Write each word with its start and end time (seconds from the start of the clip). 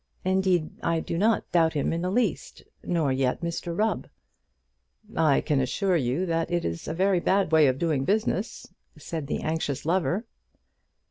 Indeed, 0.25 0.71
I 0.81 0.99
do 0.99 1.15
not 1.15 1.51
doubt 1.51 1.73
him 1.73 1.93
in 1.93 2.01
the 2.01 2.09
least 2.09 2.63
nor 2.83 3.11
yet 3.11 3.41
Mr 3.41 3.77
Rubb." 3.77 4.09
"I 5.15 5.41
can 5.41 5.59
assure 5.59 5.95
you 5.95 6.25
that 6.25 6.49
it 6.49 6.65
is 6.65 6.87
a 6.87 6.93
very 6.95 7.19
bad 7.19 7.51
way 7.51 7.67
of 7.67 7.77
doing 7.77 8.03
business," 8.03 8.65
said 8.97 9.27
the 9.27 9.41
anxious 9.41 9.85
lover. 9.85 10.25